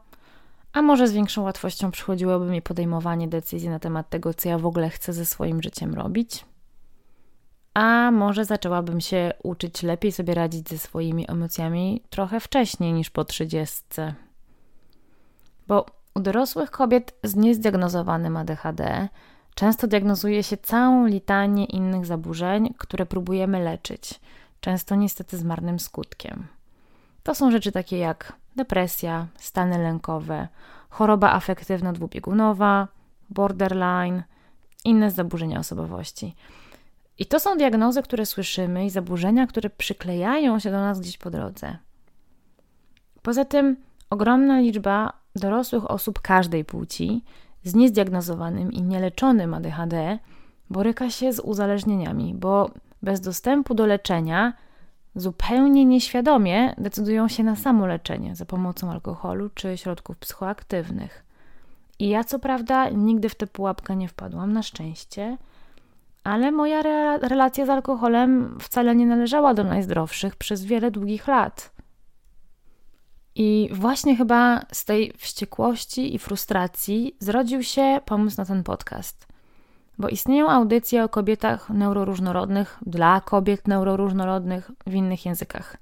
a 0.74 0.82
może 0.82 1.08
z 1.08 1.14
większą 1.14 1.44
łatwością 1.44 1.92
przychodziłoby 1.92 2.46
mi 2.46 2.62
podejmowanie 2.62 3.28
decyzji 3.28 3.70
na 3.70 3.80
temat 3.80 4.10
tego, 4.10 4.34
co 4.34 4.50
ja 4.50 4.58
w 4.58 4.66
ogóle 4.66 4.90
chcę 4.90 5.14
ze 5.14 5.26
swoim 5.26 5.62
życiem 5.62 5.94
robić. 5.94 6.46
A 7.74 8.12
może 8.12 8.46
zaczęłabym 8.46 9.02
się 9.02 9.34
uczyć 9.44 9.84
lepiej 9.84 10.12
sobie 10.12 10.34
radzić 10.34 10.70
ze 10.70 10.78
swoimi 10.78 11.32
emocjami 11.32 12.04
trochę 12.10 12.40
wcześniej 12.40 12.94
niż 12.94 13.10
po 13.10 13.26
trzydziestce. 13.26 14.14
Bo 15.68 15.86
u 16.16 16.20
dorosłych 16.20 16.72
kobiet 16.72 17.16
z 17.24 17.36
niezdiagnozowanym 17.36 18.38
ADHD 18.38 19.10
często 19.56 19.88
diagnozuje 19.88 20.44
się 20.44 20.58
całą 20.58 21.06
litanię 21.06 21.66
innych 21.66 22.06
zaburzeń, 22.06 22.74
które 22.78 23.06
próbujemy 23.06 23.64
leczyć, 23.64 24.20
często 24.60 24.96
niestety 24.96 25.38
z 25.38 25.44
marnym 25.44 25.80
skutkiem. 25.80 26.48
To 27.28 27.36
są 27.36 27.52
rzeczy 27.52 27.72
takie 27.72 27.98
jak 27.98 28.34
depresja, 28.56 29.28
stany 29.38 29.78
lękowe, 29.78 30.48
choroba 30.90 31.34
afektywna 31.34 31.94
dwubiegunowa, 31.94 32.88
borderline, 33.30 34.24
inne 34.86 35.12
zaburzenia 35.12 35.60
osobowości. 35.60 36.36
I 37.20 37.26
to 37.26 37.40
są 37.40 37.58
diagnozy, 37.58 38.02
które 38.02 38.26
słyszymy 38.26 38.86
i 38.86 38.90
zaburzenia, 38.90 39.48
które 39.48 39.70
przyklejają 39.70 40.60
się 40.60 40.72
do 40.72 40.80
nas 40.80 41.00
gdzieś 41.00 41.18
po 41.18 41.30
drodze. 41.30 41.78
Poza 43.22 43.46
tym 43.46 43.78
ogromna 44.10 44.60
liczba 44.60 45.14
dorosłych 45.36 45.92
osób 45.92 46.20
każdej 46.20 46.66
płci 46.66 47.24
z 47.64 47.76
niezdiagnozowanym 47.76 48.72
i 48.72 48.82
nieleczonym 48.82 49.54
ADHD 49.54 50.20
boryka 50.70 51.10
się 51.10 51.34
z 51.34 51.40
uzależnieniami, 51.40 52.36
bo 52.36 52.72
bez 53.02 53.22
dostępu 53.22 53.74
do 53.74 53.86
leczenia 53.86 54.54
zupełnie 55.18 55.86
nieświadomie 55.86 56.76
decydują 56.78 57.28
się 57.28 57.44
na 57.44 57.56
samoleczenie 57.56 58.36
za 58.36 58.46
pomocą 58.46 58.92
alkoholu 58.92 59.50
czy 59.50 59.78
środków 59.78 60.18
psychoaktywnych. 60.18 61.24
I 62.00 62.10
ja 62.10 62.24
co 62.24 62.40
prawda 62.40 62.90
nigdy 62.90 63.30
w 63.30 63.36
tę 63.36 63.48
pułapkę 63.48 63.96
nie 63.96 64.08
wpadłam, 64.08 64.54
na 64.54 64.64
szczęście, 64.64 65.38
ale 66.24 66.52
moja 66.52 66.80
re 66.80 67.18
relacja 67.18 67.66
z 67.66 67.70
alkoholem 67.70 68.58
wcale 68.62 68.96
nie 68.96 69.06
należała 69.06 69.54
do 69.54 69.64
najzdrowszych 69.64 70.36
przez 70.36 70.66
wiele 70.66 70.92
długich 70.92 71.28
lat. 71.28 71.72
I 73.36 73.70
właśnie 73.72 74.16
chyba 74.16 74.62
z 74.72 74.86
tej 74.86 75.14
wściekłości 75.18 76.16
i 76.16 76.20
frustracji 76.20 77.16
zrodził 77.20 77.64
się 77.64 78.02
pomysł 78.06 78.38
na 78.38 78.46
ten 78.46 78.64
podcast. 78.64 79.28
Bo 79.98 80.10
istnieją 80.10 80.50
audycje 80.50 81.04
o 81.04 81.10
kobietach 81.10 81.70
neuroróżnorodnych 81.70 82.78
dla 82.86 83.22
kobiet 83.22 83.68
neuroróżnorodnych 83.68 84.72
w 84.88 84.94
innych 84.94 85.26
językach, 85.26 85.78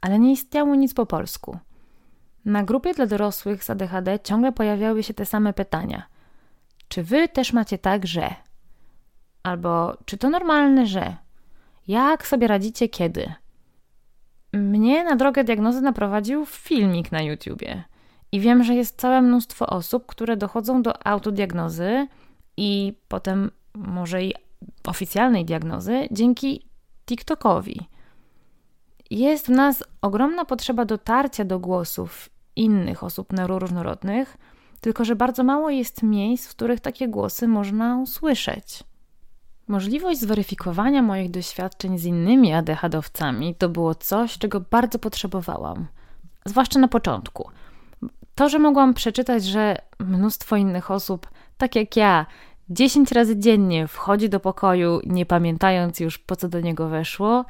ale 0.00 0.18
nie 0.18 0.32
istniało 0.32 0.74
nic 0.74 0.94
po 0.94 1.06
polsku. 1.06 1.58
Na 2.44 2.62
grupie 2.62 2.94
dla 2.94 3.06
dorosłych 3.06 3.64
z 3.64 3.70
ADHD 3.70 4.18
ciągle 4.20 4.52
pojawiały 4.52 5.02
się 5.02 5.14
te 5.14 5.26
same 5.26 5.52
pytania. 5.52 6.02
Czy 6.88 7.02
wy 7.02 7.28
też 7.28 7.52
macie 7.52 7.78
tak, 7.78 8.06
że? 8.06 8.34
Albo 9.42 9.96
czy 10.04 10.18
to 10.18 10.30
normalne, 10.30 10.86
że? 10.86 11.16
Jak 11.88 12.26
sobie 12.26 12.46
radzicie 12.46 12.88
kiedy? 12.88 13.32
Mnie 14.52 15.04
na 15.04 15.16
drogę 15.16 15.44
diagnozy 15.44 15.80
naprowadził 15.80 16.46
filmik 16.46 17.12
na 17.12 17.22
YouTubie. 17.22 17.84
I 18.32 18.40
wiem, 18.40 18.64
że 18.64 18.74
jest 18.74 19.00
całe 19.00 19.22
mnóstwo 19.22 19.66
osób, 19.66 20.06
które 20.06 20.36
dochodzą 20.36 20.82
do 20.82 21.06
autodiagnozy 21.06 22.06
i 22.58 22.92
potem 23.08 23.50
może 23.74 24.24
i 24.24 24.34
oficjalnej 24.86 25.44
diagnozy 25.44 26.08
dzięki 26.10 26.66
TikTokowi. 27.06 27.88
Jest 29.10 29.46
w 29.46 29.50
nas 29.50 29.84
ogromna 30.02 30.44
potrzeba 30.44 30.84
dotarcia 30.84 31.44
do 31.44 31.58
głosów 31.58 32.30
innych 32.56 33.04
osób 33.04 33.32
neuroróżnorodnych, 33.32 34.36
tylko 34.80 35.04
że 35.04 35.16
bardzo 35.16 35.44
mało 35.44 35.70
jest 35.70 36.02
miejsc, 36.02 36.48
w 36.48 36.50
których 36.50 36.80
takie 36.80 37.08
głosy 37.08 37.48
można 37.48 37.98
usłyszeć. 37.98 38.84
Możliwość 39.68 40.20
zweryfikowania 40.20 41.02
moich 41.02 41.30
doświadczeń 41.30 41.98
z 41.98 42.04
innymi 42.04 42.52
ADHD-owcami 42.54 43.54
to 43.54 43.68
było 43.68 43.94
coś, 43.94 44.38
czego 44.38 44.60
bardzo 44.60 44.98
potrzebowałam, 44.98 45.86
zwłaszcza 46.44 46.78
na 46.78 46.88
początku. 46.88 47.50
To, 48.34 48.48
że 48.48 48.58
mogłam 48.58 48.94
przeczytać, 48.94 49.44
że 49.44 49.76
mnóstwo 49.98 50.56
innych 50.56 50.90
osób, 50.90 51.28
tak 51.58 51.76
jak 51.76 51.96
ja, 51.96 52.26
10 52.70 53.12
razy 53.12 53.38
dziennie 53.38 53.88
wchodzi 53.88 54.28
do 54.28 54.40
pokoju, 54.40 55.00
nie 55.06 55.26
pamiętając 55.26 56.00
już 56.00 56.18
po 56.18 56.36
co 56.36 56.48
do 56.48 56.60
niego 56.60 56.88
weszło, 56.88 57.44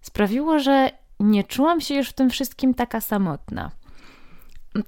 sprawiło, 0.00 0.58
że 0.58 0.90
nie 1.20 1.44
czułam 1.44 1.80
się 1.80 1.94
już 1.94 2.08
w 2.08 2.12
tym 2.12 2.30
wszystkim 2.30 2.74
taka 2.74 3.00
samotna. 3.00 3.70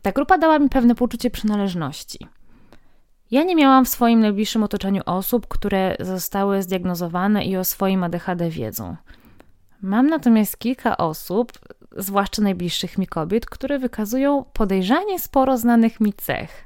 Ta 0.02 0.12
grupa 0.12 0.38
dała 0.38 0.59
mi 0.59 0.68
pewne 0.68 0.95
poczucie 0.95 1.30
przynależności. 1.30 2.18
Ja 3.30 3.42
nie 3.42 3.56
miałam 3.56 3.85
w 3.85 3.88
swoim 3.88 4.21
najbliższym 4.21 4.62
otoczeniu 4.62 5.02
osób, 5.06 5.49
które 5.49 5.97
zostały 6.00 6.62
zdiagnozowane 6.62 7.45
i 7.45 7.56
o 7.56 7.65
swoim 7.65 8.04
ADHD 8.04 8.50
wiedzą. 8.50 8.97
Mam 9.82 10.06
natomiast 10.06 10.58
kilka 10.58 10.97
osób, 10.97 11.52
zwłaszcza 11.97 12.43
najbliższych 12.43 12.99
mi 12.99 13.06
kobiet, 13.06 13.47
które 13.47 13.78
wykazują 13.78 14.45
podejrzanie 14.52 15.19
sporo 15.19 15.58
znanych 15.58 16.00
mi 16.00 16.12
cech. 16.12 16.66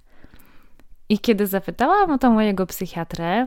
I 1.10 1.18
kiedy 1.18 1.46
zapytałam 1.46 2.10
o 2.10 2.18
to 2.18 2.30
mojego 2.30 2.66
psychiatrę, 2.66 3.46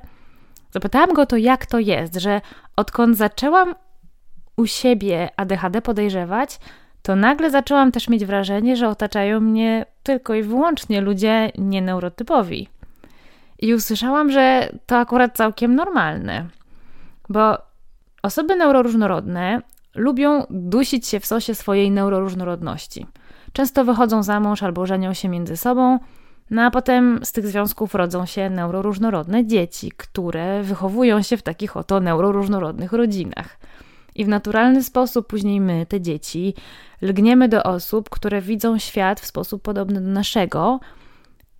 zapytałam 0.71 1.13
go 1.13 1.25
to, 1.25 1.37
jak 1.37 1.65
to 1.65 1.79
jest, 1.79 2.15
że 2.15 2.41
odkąd 2.75 3.17
zaczęłam 3.17 3.75
u 4.57 4.65
siebie 4.65 5.29
ADHD 5.37 5.81
podejrzewać, 5.81 6.59
to 7.01 7.15
nagle 7.15 7.49
zaczęłam 7.49 7.91
też 7.91 8.07
mieć 8.09 8.25
wrażenie, 8.25 8.75
że 8.75 8.89
otaczają 8.89 9.39
mnie 9.39 9.85
tylko 10.03 10.33
i 10.33 10.43
wyłącznie 10.43 11.01
ludzie 11.01 11.51
nieneurotypowi. 11.57 12.67
I 13.59 13.73
usłyszałam, 13.73 14.31
że 14.31 14.69
to 14.85 14.97
akurat 14.97 15.37
całkiem 15.37 15.75
normalne, 15.75 16.45
bo 17.29 17.57
osoby 18.23 18.55
neuroróżnorodne 18.55 19.61
lubią 19.95 20.45
dusić 20.49 21.07
się 21.07 21.19
w 21.19 21.25
sosie 21.25 21.55
swojej 21.55 21.91
neuroróżnorodności. 21.91 23.05
Często 23.53 23.85
wychodzą 23.85 24.23
za 24.23 24.39
mąż 24.39 24.63
albo 24.63 24.85
żenią 24.85 25.13
się 25.13 25.29
między 25.29 25.57
sobą, 25.57 25.99
no 26.53 26.61
a 26.61 26.71
potem 26.71 27.19
z 27.23 27.31
tych 27.31 27.47
związków 27.47 27.95
rodzą 27.95 28.25
się 28.25 28.49
neuroróżnorodne 28.49 29.45
dzieci, 29.45 29.91
które 29.97 30.63
wychowują 30.63 31.21
się 31.21 31.37
w 31.37 31.41
takich 31.41 31.77
oto 31.77 31.99
neuroróżnorodnych 31.99 32.93
rodzinach. 32.93 33.59
I 34.15 34.25
w 34.25 34.27
naturalny 34.27 34.83
sposób 34.83 35.27
później 35.27 35.61
my, 35.61 35.85
te 35.85 36.01
dzieci, 36.01 36.53
lgniemy 37.01 37.49
do 37.49 37.63
osób, 37.63 38.09
które 38.09 38.41
widzą 38.41 38.79
świat 38.79 39.19
w 39.19 39.25
sposób 39.25 39.61
podobny 39.61 40.01
do 40.01 40.07
naszego 40.07 40.79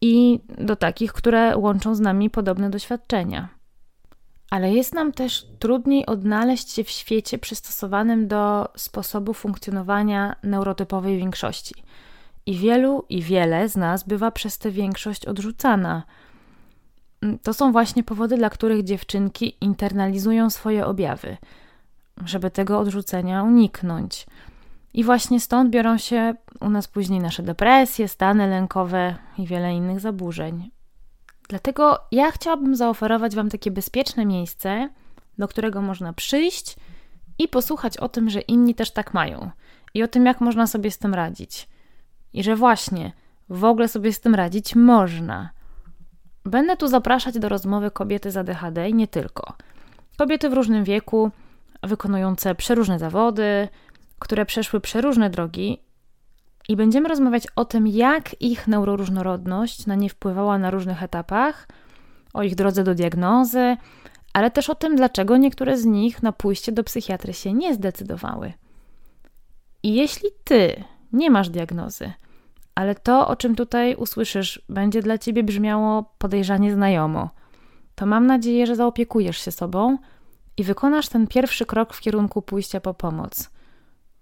i 0.01 0.39
do 0.57 0.75
takich, 0.75 1.13
które 1.13 1.57
łączą 1.57 1.95
z 1.95 1.99
nami 1.99 2.29
podobne 2.29 2.69
doświadczenia. 2.69 3.49
Ale 4.49 4.73
jest 4.73 4.93
nam 4.93 5.11
też 5.11 5.45
trudniej 5.59 6.05
odnaleźć 6.05 6.71
się 6.71 6.83
w 6.83 6.89
świecie 6.89 7.37
przystosowanym 7.37 8.27
do 8.27 8.67
sposobu 8.75 9.33
funkcjonowania 9.33 10.35
neurotypowej 10.43 11.17
większości. 11.17 11.75
I 12.45 12.57
wielu 12.57 13.05
i 13.09 13.21
wiele 13.21 13.69
z 13.69 13.75
nas 13.75 14.03
bywa 14.03 14.31
przez 14.31 14.57
tę 14.57 14.71
większość 14.71 15.25
odrzucana. 15.25 16.03
To 17.43 17.53
są 17.53 17.71
właśnie 17.71 18.03
powody, 18.03 18.37
dla 18.37 18.49
których 18.49 18.83
dziewczynki 18.83 19.57
internalizują 19.61 20.49
swoje 20.49 20.85
objawy, 20.85 21.37
żeby 22.25 22.51
tego 22.51 22.79
odrzucenia 22.79 23.43
uniknąć. 23.43 24.25
I 24.93 25.03
właśnie 25.03 25.39
stąd 25.39 25.69
biorą 25.69 25.97
się 25.97 26.35
u 26.61 26.69
nas 26.69 26.87
później 26.87 27.19
nasze 27.19 27.43
depresje, 27.43 28.07
stany 28.07 28.47
lękowe 28.47 29.15
i 29.37 29.47
wiele 29.47 29.73
innych 29.73 29.99
zaburzeń. 29.99 30.71
Dlatego 31.49 31.99
ja 32.11 32.31
chciałabym 32.31 32.75
zaoferować 32.75 33.35
Wam 33.35 33.49
takie 33.49 33.71
bezpieczne 33.71 34.25
miejsce, 34.25 34.89
do 35.37 35.47
którego 35.47 35.81
można 35.81 36.13
przyjść 36.13 36.75
i 37.39 37.47
posłuchać 37.47 37.97
o 37.97 38.09
tym, 38.09 38.29
że 38.29 38.41
inni 38.41 38.75
też 38.75 38.91
tak 38.91 39.13
mają 39.13 39.49
i 39.93 40.03
o 40.03 40.07
tym, 40.07 40.25
jak 40.25 40.41
można 40.41 40.67
sobie 40.67 40.91
z 40.91 40.97
tym 40.97 41.13
radzić. 41.13 41.67
I 42.33 42.43
że 42.43 42.55
właśnie 42.55 43.11
w 43.49 43.63
ogóle 43.63 43.87
sobie 43.87 44.13
z 44.13 44.19
tym 44.19 44.35
radzić 44.35 44.75
można. 44.75 45.49
Będę 46.45 46.77
tu 46.77 46.87
zapraszać 46.87 47.39
do 47.39 47.49
rozmowy 47.49 47.91
kobiety 47.91 48.31
z 48.31 48.37
ADHD 48.37 48.89
i 48.89 48.93
nie 48.93 49.07
tylko. 49.07 49.53
Kobiety 50.17 50.49
w 50.49 50.53
różnym 50.53 50.83
wieku, 50.83 51.31
wykonujące 51.83 52.55
przeróżne 52.55 52.99
zawody, 52.99 53.67
które 54.19 54.45
przeszły 54.45 54.81
przeróżne 54.81 55.29
drogi 55.29 55.81
i 56.69 56.75
będziemy 56.75 57.09
rozmawiać 57.09 57.47
o 57.55 57.65
tym, 57.65 57.87
jak 57.87 58.41
ich 58.41 58.67
neuroróżnorodność 58.67 59.85
na 59.85 59.95
nie 59.95 60.09
wpływała 60.09 60.57
na 60.57 60.71
różnych 60.71 61.03
etapach, 61.03 61.67
o 62.33 62.43
ich 62.43 62.55
drodze 62.55 62.83
do 62.83 62.95
diagnozy, 62.95 63.77
ale 64.33 64.51
też 64.51 64.69
o 64.69 64.75
tym, 64.75 64.95
dlaczego 64.95 65.37
niektóre 65.37 65.77
z 65.77 65.85
nich 65.85 66.23
na 66.23 66.31
pójście 66.31 66.71
do 66.71 66.83
psychiatry 66.83 67.33
się 67.33 67.53
nie 67.53 67.73
zdecydowały. 67.73 68.53
I 69.83 69.93
jeśli 69.93 70.29
ty 70.43 70.83
nie 71.13 71.31
masz 71.31 71.49
diagnozy, 71.49 72.13
ale 72.75 72.95
to, 72.95 73.27
o 73.27 73.35
czym 73.35 73.55
tutaj 73.55 73.95
usłyszysz, 73.95 74.61
będzie 74.69 75.01
dla 75.01 75.17
ciebie 75.17 75.43
brzmiało 75.43 76.13
podejrzanie 76.17 76.73
znajomo, 76.73 77.29
to 77.95 78.05
mam 78.05 78.27
nadzieję, 78.27 78.67
że 78.67 78.75
zaopiekujesz 78.75 79.37
się 79.37 79.51
sobą 79.51 79.97
i 80.57 80.63
wykonasz 80.63 81.09
ten 81.09 81.27
pierwszy 81.27 81.65
krok 81.65 81.93
w 81.93 82.01
kierunku 82.01 82.41
pójścia 82.41 82.81
po 82.81 82.93
pomoc, 82.93 83.49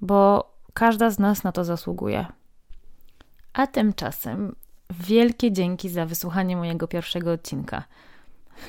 bo 0.01 0.51
każda 0.73 1.09
z 1.09 1.19
nas 1.19 1.43
na 1.43 1.51
to 1.51 1.63
zasługuje. 1.63 2.25
A 3.53 3.67
tymczasem 3.67 4.55
wielkie 4.99 5.51
dzięki 5.51 5.89
za 5.89 6.05
wysłuchanie 6.05 6.57
mojego 6.57 6.87
pierwszego 6.87 7.31
odcinka. 7.31 7.83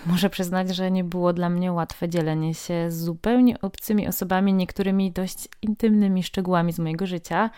Muszę 0.06 0.30
przyznać, 0.30 0.76
że 0.76 0.90
nie 0.90 1.04
było 1.04 1.32
dla 1.32 1.48
mnie 1.48 1.72
łatwe 1.72 2.08
dzielenie 2.08 2.54
się 2.54 2.90
z 2.90 3.04
zupełnie 3.04 3.60
obcymi 3.60 4.08
osobami 4.08 4.54
niektórymi 4.54 5.12
dość 5.12 5.48
intymnymi 5.62 6.22
szczegółami 6.22 6.72
z 6.72 6.78
mojego 6.78 7.06
życia, 7.06 7.50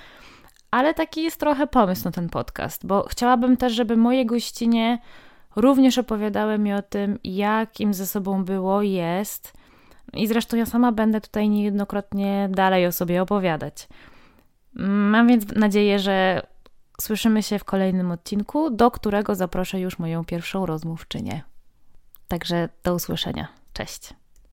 ale 0.75 0.95
taki 0.95 1.23
jest 1.23 1.41
trochę 1.41 1.67
pomysł 1.67 2.05
na 2.05 2.11
ten 2.11 2.29
podcast, 2.29 2.87
bo 2.87 3.07
chciałabym 3.09 3.57
też, 3.57 3.73
żeby 3.73 3.97
moje 3.97 4.27
gościnie 4.27 4.99
również 5.57 5.99
opowiadały 5.99 6.59
mi 6.59 6.73
o 6.73 6.83
tym, 6.83 7.19
jak 7.25 7.81
im 7.81 7.95
ze 7.95 8.07
sobą 8.07 8.45
było, 8.45 8.83
jest. 8.83 9.53
I 10.13 10.27
zresztą 10.27 10.57
ja 10.57 10.67
sama 10.67 10.93
będę 10.93 11.21
tutaj 11.21 11.49
niejednokrotnie 11.49 12.49
dalej 12.51 12.87
o 12.87 12.93
sobie 12.93 13.23
opowiadać. 13.23 13.89
Mam 15.11 15.29
więc 15.29 15.45
nadzieję, 15.57 15.99
że 15.99 16.47
słyszymy 17.01 17.43
się 17.43 17.59
w 17.59 17.65
kolejnym 17.65 18.11
odcinku, 18.11 18.71
do 18.71 18.91
którego 18.91 19.35
zaproszę 19.35 19.81
już 19.81 19.99
moją 19.99 20.25
pierwszą 20.25 20.67
rozmówczynię. 20.67 21.43
Także 22.29 22.69
do 22.85 22.95
usłyszenia. 22.95 23.49
Cześć. 23.73 24.15